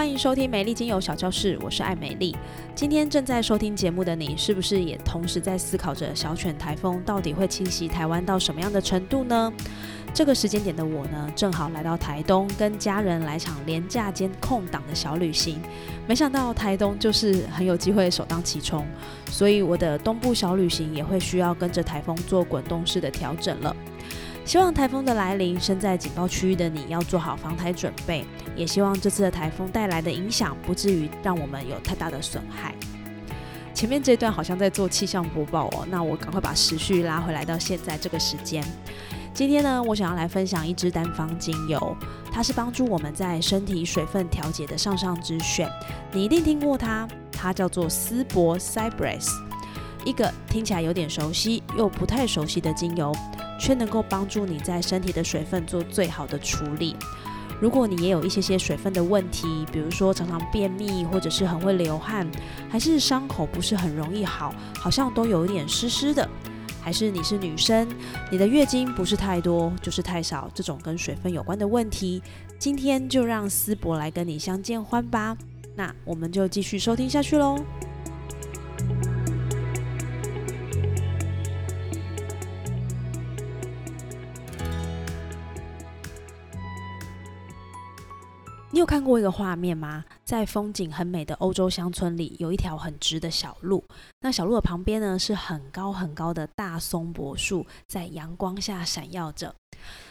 [0.00, 2.34] 欢迎收听美丽精油小教室，我是艾美丽。
[2.74, 9.52] 今天正在收听节目的你，是不是也同时在思考着小犬台风到底会侵袭台湾到什么样的程度呢？
[10.14, 15.60] 这个时间点的我呢，正好来到台东，跟家人来场廉价间空档的小旅行。
[16.08, 18.86] 没想到台东就是很有机会首当其冲，
[19.30, 23.76] 所以我的东部小旅行也会需要跟着台风做滚动式的调整了。
[24.50, 28.24] 希望台风的来临，身在警报区域的你要做好防台准备。
[28.56, 32.74] 也希望这次的台风带来的影响，不至于让我们有太大的损害。
[33.72, 38.60] 前面这段好像在做气象播报哦，那我赶快把时序拉回来到现在这个时间。
[39.32, 41.96] 今天呢，我想要来分享一支单方精油，
[42.32, 45.70] 它是帮助我们在身体水分调节的上上之选。
[46.10, 49.28] 你一定听过它，它叫做丝柏 （Cypress），
[50.04, 53.14] 一个听起来有点熟悉又不太熟悉的精油。
[53.60, 56.96] 却能够帮助你在身体的水分做最好的处理。
[57.60, 62.26] 如果你也有一些些水分的问题，比如说常常便秘，或者是很会流汗，
[62.70, 66.26] 还是伤口不是很容易好，好像都有一点湿湿的，
[66.80, 67.86] 还是你是女生，
[68.30, 72.22] 你的月经不是太多就是太少，这种跟水分有关的问题，
[72.58, 75.36] 今天就让思博来跟你相见欢吧。
[75.76, 77.58] 那我们就继续收听下去喽。
[88.72, 90.04] 你有看过一个画面吗？
[90.24, 93.82] 在风景很美的欧洲乡村里，有一条很直的小路。
[94.20, 99.52] 那小路的旁边呢，是很高很高的大松柏树，在阳光下闪耀着。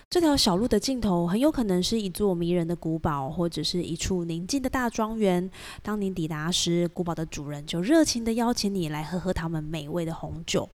[0.10, 5.50] 这条小路的尽头，很有可能是一座迷人的古堡，或者是一处宁静的大庄园。
[5.82, 10.68] 当你抵达时，古堡的主人就热情地邀请你来喝喝他们美味的红酒。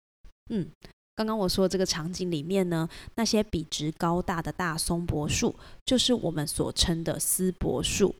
[0.50, 0.72] 嗯。
[1.16, 5.56] 刚刚我说这个场景里面呢，那些笔直高大的大松柏树，
[5.86, 8.14] 就是我们所称的丝柏树。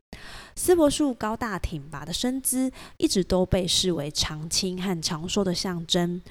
[0.54, 6.22] 丝柏树高大挺拔的身姿，一直都被视为长青和长寿的象征。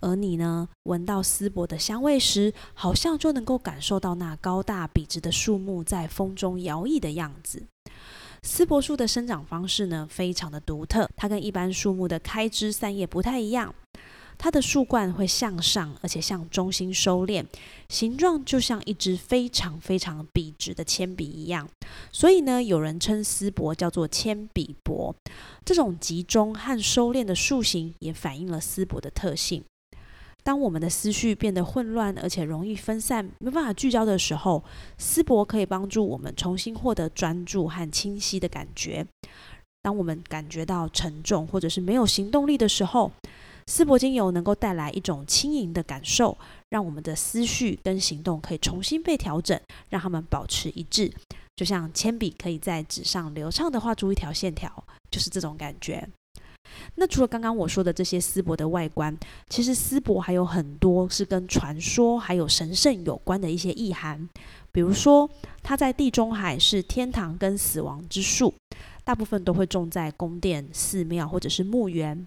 [0.00, 7.62] 而你呢，闻到丝柏的香味时，好像就能够感受到那高大笔直的树木在风中摇曳的样子。
[8.42, 13.74] 丝柏树的生长方式呢，非常的独特，它跟一般树木的开枝散叶不太一样。
[14.38, 17.44] 它的树冠会向上，而且向中心收敛，
[17.88, 21.68] 形状就像一支非常非常笔直的铅笔一样。
[22.12, 25.14] 所以呢，有人称丝柏叫做铅笔柏。
[25.64, 29.64] 这种集中和收敛的树形也反映了丝柏的特性。
[30.44, 34.62] 当我们的思绪变得混乱，而且容易分散，没办法聚焦的时候，
[34.96, 39.04] 丝柏可以帮助我们重新获得专注和清晰的感觉。
[39.82, 43.10] 当我们感觉到沉重或者是没有行动力的时候，
[43.66, 46.38] 丝柏精油能够带来一种轻盈的感受，
[46.70, 51.12] 让我们的思绪跟行动可以重新被调整，让他们保持一致，
[51.56, 56.08] 就像铅笔可以在纸上流畅的画出一条线条，就是这种感觉。
[56.96, 59.16] 那除了刚刚我说的这些丝柏的外观，
[59.48, 64.28] 其实丝柏还有很多是跟传说还有神圣有关的一些意涵，
[64.72, 65.28] 比如说
[65.62, 68.54] 它在地中海是天堂跟死亡之树，
[69.04, 72.26] 大部分都会种在宫殿、寺庙或者是墓园。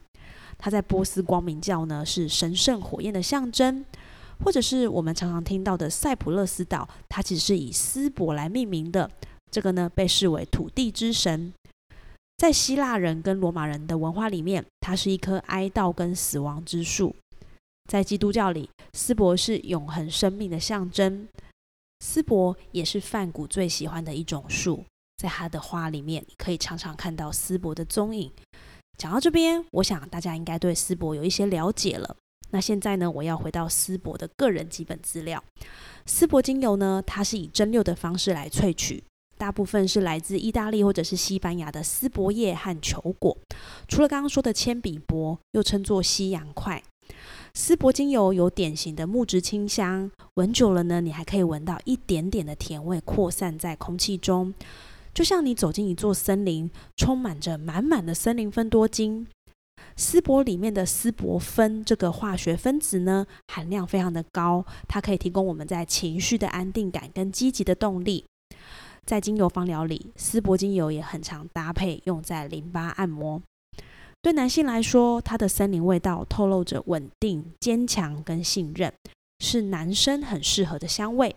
[0.60, 3.84] 它在波斯光明教呢是神圣火焰的象征，
[4.44, 9.10] 或者是我们常常听到的塞浦勒斯岛，它其实是以斯柏来命名的。
[9.50, 11.52] 这个呢被视为土地之神。
[12.38, 17.16] 在希腊人跟罗马人的文化里面，它是一棵哀悼跟死亡之树。
[17.90, 21.28] 在基督教里，斯柏是永恒生命的象征。
[22.02, 24.86] 斯柏也是梵谷最喜欢的一种树，
[25.18, 28.32] 在它的花里面可以常常看到斯柏的踪影。
[29.00, 32.18] 讲到这边，我想大家应该对丝柏有一些了解了。
[32.50, 35.42] 那现在呢，我要回到丝柏的个人基本资料。
[36.06, 39.02] 丝柏精油呢，它是以蒸馏的方式来萃取，
[39.38, 43.38] 大部分是来自意大利或者是西班牙的丝柏叶和球果。
[43.88, 46.84] 除了刚刚说的铅笔柏，又称作西洋块。
[47.54, 54.54] 丝柏精油有典型的木质清香，闻久了呢，你还可以闻到一点点的甜味扩散在空气中。
[55.20, 59.28] 就像你走进一座森林，充满着满满的森林芬多精。
[59.98, 68.24] 丝柏里面的丝柏酚这个化学分子呢，含量非常的高，它可以提供我们在情绪的安定感跟积极的动力。
[69.06, 73.42] 在精油芳疗里，丝柏精油也很常搭配用在淋巴按摩。
[74.22, 78.94] 对男性来说，它的森林味道透露着稳定、坚强跟信任，
[79.40, 81.36] 是男生很适合的香味。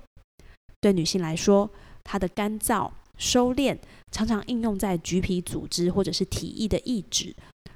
[0.81, 1.69] 对女性来说，
[2.05, 2.89] 它的干燥、
[3.23, 3.79] 收敛，
[4.11, 7.33] 常常应用在橘皮组织或者是体液的抑制，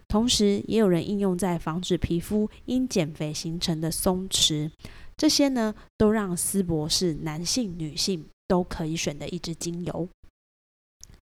[0.09, 4.69] 同时也有人应用在防止皮肤因减肥形成的松弛。
[5.17, 10.09] 这些呢，都让丝柏是男性、女性都可以选的一支精油。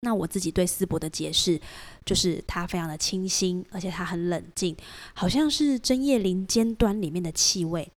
[0.02, 1.60] 那我自己对丝柏的解释，
[2.06, 4.76] 就是它非常的清新，而且它很冷静，
[5.16, 7.90] 好像是针叶林尖端里面的气味，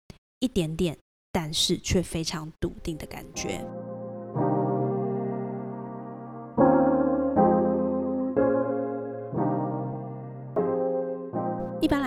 [0.40, 0.96] 一点点，
[1.32, 3.64] 但是却非常笃定的感觉。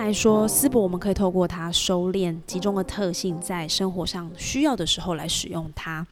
[0.04, 6.06] 来说，丝柏我们可以透过它收敛、集中的特性，在生活上需要的时候来使用它。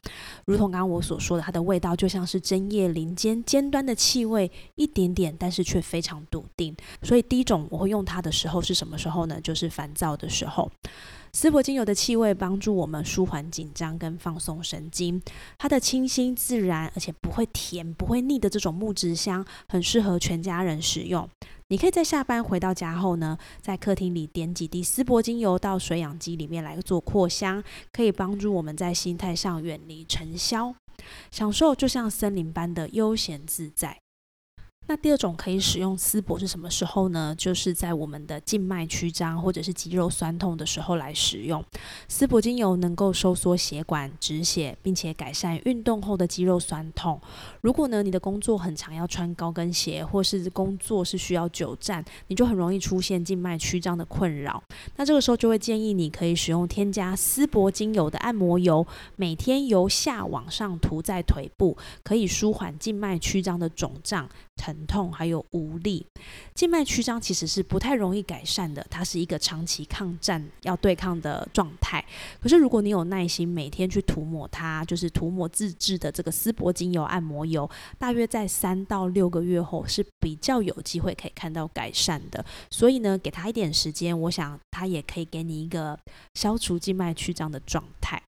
[0.45, 6.75] 如同刚刚我所说的，它的味道就像是针叶林间尖端的气味，一点点，但是却非常笃定。
[7.03, 9.39] 所以第一种我会用它的时候是什么时候呢？
[9.39, 10.71] 就是烦躁的时候。
[11.35, 15.21] 丝柏精油的气味帮助我们舒缓紧张跟放松神经，
[15.57, 21.27] 它的清新自然，而且不会甜不会腻的这种木质香，很适合全家人使用。
[21.69, 30.75] 你可以在下班回到家后呢，在客厅里点几滴丝柏精油到水养机里面来做扩香，可以帮助我们在心态上远离尘嚣，
[31.31, 34.02] 享受就像森林般的悠闲自在。
[34.85, 37.33] 那第二种可以使用丝柏是什么时候呢？
[37.37, 41.63] 就是在我们的静脉曲张或者是肌肉酸痛的时候来使用。
[42.09, 47.19] 丝柏精油能够收缩血管、止血，并且改善运动后的肌肉酸痛。
[47.61, 54.61] 如果呢你的工作很长要穿高跟鞋，或是工作是需要久站，你就很容易出现静脉曲张的困扰。
[54.97, 58.85] 那这个时候就会建议你可以使用添加丝柏精油的按摩油，
[59.15, 64.27] 每天由下往上涂在腿部，可以舒缓静脉曲张的肿胀。
[64.55, 66.05] 疼痛还有无力，
[66.53, 72.03] 静脉曲张其实是不太容易改善的，它是一个长期抗战要对抗的状态。
[72.39, 82.45] 可是如果你有耐心，每天去涂抹它，就是涂抹自制的这个丝柏精油按摩油，大约在三到六个月后是比较有机会可以看到改善的。
[82.69, 85.99] 所以呢，给他一点时间，我想他也可以给你一个
[86.35, 88.21] 消除静脉曲张的状态。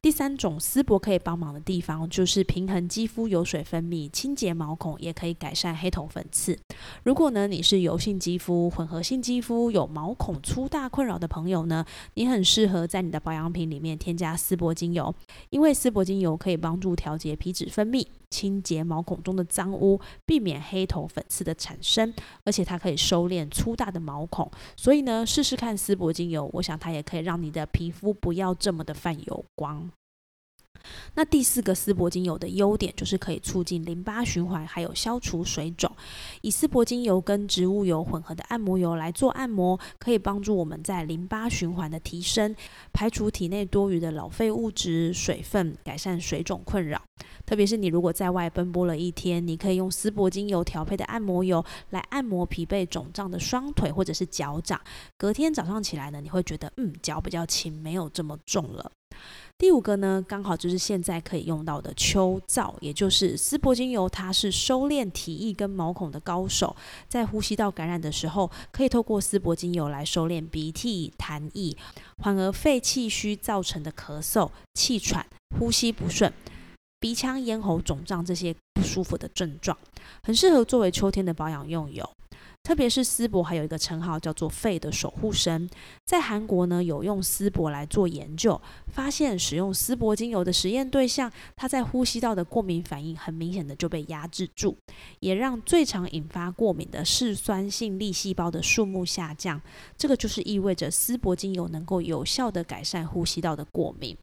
[0.00, 6.56] 第三种丝柏可以帮忙的地方，就是平衡肌肤油水分泌、清洁毛孔，也可以改善黑头粉刺。
[7.02, 11.84] 如果呢你是油性肌肤、混合性肌肤，有毛孔粗大困扰的朋友呢，
[12.14, 15.12] 你很适合在你的保养品里面添加丝柏精油，
[15.50, 22.14] 因为丝柏精油可以帮助调节皮脂分泌、清洁毛孔中的脏污，避免黑头粉刺的产生，
[22.44, 24.48] 而且它可以收敛粗大的毛孔。
[24.76, 29.87] 所以呢，试试看丝柏精油，我想它也可以让你的皮肤不要这么的泛油光。
[31.14, 35.90] 那第四个丝柏精油的优点就是可以促进淋巴循环，还有消除水肿。
[36.42, 42.54] 以丝柏精油跟植物油混合的按摩油来做按摩，可以帮助我们在淋巴循环的提升，
[42.92, 47.02] 排除体内多余的老废物质、水分，改善水肿困扰。
[47.44, 54.78] 特别是你如果在外奔波了一天，你可以用丝柏精油调配的按摩油来按摩疲惫肿胀的双腿或者是脚掌。
[55.16, 58.92] 隔天早上起来呢，你会觉得嗯脚比较轻，没有这么重了。
[59.58, 66.76] 第五个呢，刚好就是现在可以用到的秋燥，也就是丝柏精油，它是收敛体液跟毛孔的高手。
[67.08, 71.76] 在呼吸道感染的时候，可以透过丝柏精油来收敛鼻涕、痰液，
[72.22, 75.26] 缓和肺气虚造成的咳嗽、气喘、
[75.58, 76.32] 呼吸不顺、
[77.00, 79.76] 鼻腔咽喉肿胀这些不舒服的症状，
[80.22, 82.08] 很适合作为秋天的保养用油。
[82.62, 85.70] 特别是丝柏还有一个称号叫做“肺的守护神”。
[86.04, 88.60] 在韩国呢，有用丝柏来做研究，
[88.92, 94.76] 发现使用丝柏精油的实验对象，他在呼吸道的过敏反应很明显的就被压制住，
[95.20, 99.58] 也让最常引发过敏的嗜酸性粒细胞的数目下降。
[99.96, 104.14] 这个就是意味着丝柏精油能够有效的改善呼吸道的过敏。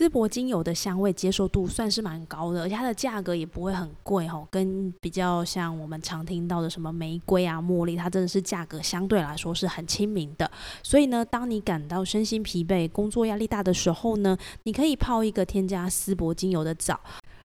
[0.00, 10.50] 丝柏精油的香味接受度算是蛮高的，而且它的价格也不会很贵哈，跟比较像我们常听到的什么玫瑰啊、茉莉，它真的是价格相对来说是很亲民的。
[10.82, 16.98] 所以呢，当你感到身心疲惫、工作压力大的时候呢，你可以泡一个添加丝柏精油的澡。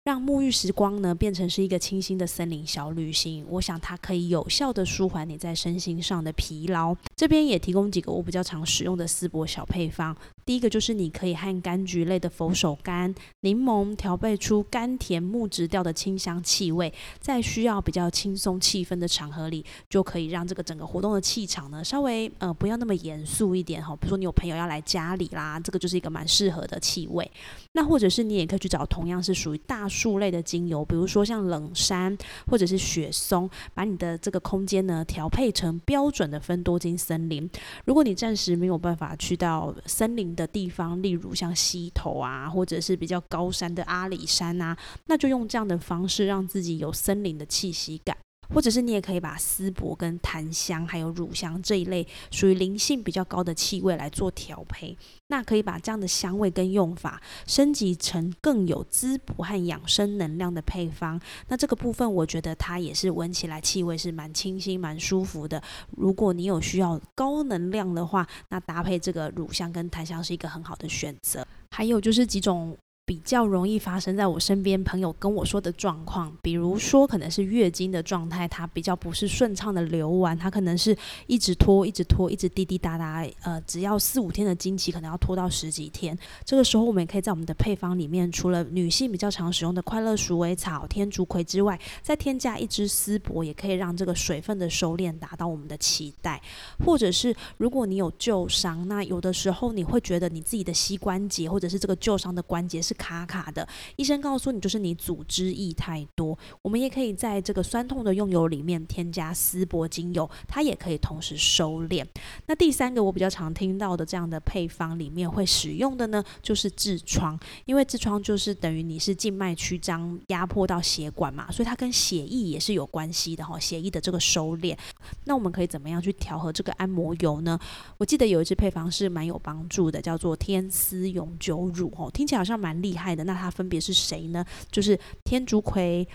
[0.05, 6.95] 让沐浴时光呢变成是一个清新的森林小旅行，我想它可以有效的舒缓你在身心上的疲劳。
[7.15, 10.15] 这边也提供几个我比较常使用的丝柏小配方。
[10.49, 23.95] 第一个就是你可以和柑橘类的佛手柑、柠檬调配出甘甜木质调的清香气味，在需要比较轻松气氛的场合里，就可以让这个整个活动的气场呢稍微呃不要那么严肃一点哈。
[23.97, 27.31] 比如说你有朋友要来家里啦，这个就是一个蛮适合的气味。
[27.73, 37.47] 那或者是你也可以去找同样是属于大树类的精油，比如说像冷杉或者是雪松，把你的这个空间呢调配成标准的分多金森林。
[37.85, 44.77] 如果你暂时没有办法去到森林的地方，例如像溪头啊，或者是比较高山的阿里山啊，
[45.07, 48.17] 那就用这样的方式让自己有森林的气息感。
[48.53, 61.19] 或者是你也可以把丝柏跟檀香还有乳香这一类属于灵性比较高的气味来做调配，那可以把这样的香味跟用法升级成更有滋补和养生能量的配方。
[61.47, 65.61] 那这个部分我觉得它也是闻起来气味是蛮清新、蛮舒服的。
[65.97, 71.45] 如果你有需要高能量的话，那搭配这个乳香跟檀香是一个很好的选择。
[71.71, 72.75] 还有就是几种。
[73.09, 86.15] 比较容易发生在我身边朋友跟我说的状况，比如说可能是月经的状态，它比较不是顺畅的流完，它可能是一直拖，一直拖，一直滴滴答答，呃，只要四五天的经期，可能要拖到十几天。
[86.45, 96.39] 这个时候，我们也可以在我们的配方里面，除了女性比较常使用的快乐鼠尾草、天竺葵之外，再添加一支丝柏，也可以让这个水分的收敛达到我们的期待。
[96.85, 102.95] 或者是如果你有旧伤，那有的时候你会觉得你自己的膝关节或者是这个旧伤的关节是。
[102.99, 103.65] 卡卡的，
[103.95, 106.37] 医生告诉你就是你组织液太多。
[106.61, 112.05] 我们也可以在这个酸痛的用油里面添加丝柏精油，它也可以同时收敛。
[112.47, 124.77] 那第三个我比较常听到的这样的配方里面会使用的呢，就是痔疮，因为痔疮就是等于你是静脉曲张压迫到血管嘛，所以它跟血液也是有关系的哈，血液的这个收敛。
[125.23, 127.57] 那我们可以怎么样去调和这个按摩油呢？
[127.97, 132.88] 我记得有一支配方是蛮有帮助的，叫做天丝永久乳哦，听起来好像蛮厉。
[132.89, 134.43] 厉害的，那他分别是谁呢？
[134.71, 136.07] 就是天竺葵、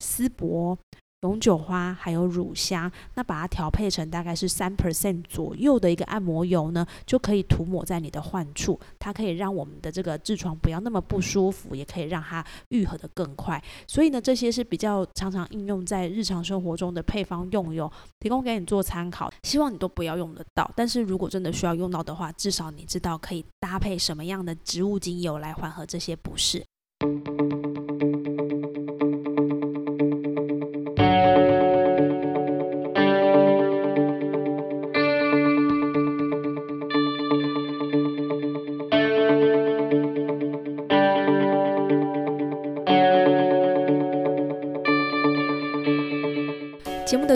[0.00, 0.78] 丝柏、
[1.22, 2.90] 永久花，还有乳香。
[3.14, 8.78] 那把它调配成大概是三 percent 左右的一个按摩油呢，就可以涂抹在你的患处。
[8.98, 13.62] 它可以让我们的这个痔疮不要那么不舒服，也可以让它愈合的更快。
[13.86, 19.32] 所以呢，这些是比较常常应用在日常生活中的配方用油，提供给你做参考。
[19.42, 26.64] 希望你都不要用得到，但是如果真的需要用到的话，至少你知道可以搭配什么样的植物精油来缓和这些不适。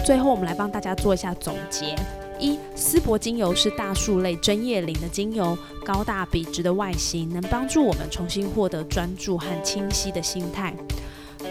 [0.04, 1.94] 最后，我们来帮大家做一下总结：
[2.38, 10.74] 一、丝柏精油是大树类针叶林的精油，高大笔直的外形能帮助我们重新获得专注和清晰的心态。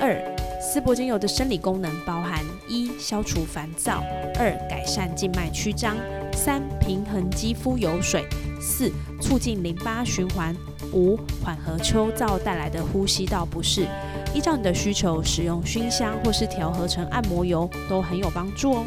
[0.01, 0.22] 二、
[0.62, 4.03] 丝柏精油的生理功能包含：一、消除烦躁；
[4.38, 5.96] 二、改善静脉曲张；
[6.34, 8.22] 三、平衡肌肤油水；
[8.60, 8.91] 四、
[9.22, 10.53] 促进淋巴循环；
[10.91, 13.88] 五、缓和秋燥带来的呼吸道不适。
[14.33, 18.85] 依照你的需求，使用熏香或是调和成按摩油都很有帮助哦。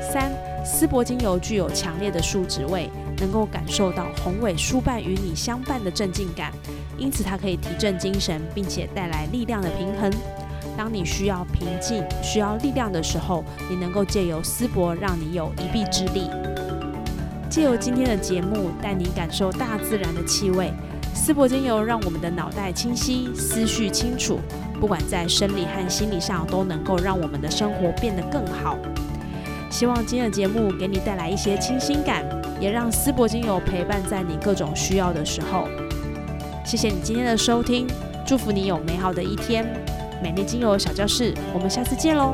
[0.00, 0.32] 三，
[0.64, 6.52] 丝柏精油具有强烈的树脂味，能够感受到宏伟书伴与你相伴的镇静感，
[6.96, 10.10] 因此它可以提振精神，并且带来力量的平衡。
[10.76, 16.30] 当你需要平静、需要力量的时候，你能够借由丝柏让你有一臂之力。
[17.50, 20.72] 借由今天的节目，带你感受大自然的气味。
[21.22, 24.40] 丝柏精油让我们的脑袋清晰，思绪清楚，
[24.80, 28.78] 不管在生理和心理上，都能够让我们的生活变得更好。
[29.70, 32.24] 希望今天的节目给你带来一些清新感，
[32.58, 35.68] 也让丝柏精油陪伴在你各种需要的时候。
[36.64, 37.86] 谢谢你今天的收听，
[38.26, 39.66] 祝福你有美好的一天。
[40.22, 42.32] 美丽精油小教室，我们下次见喽。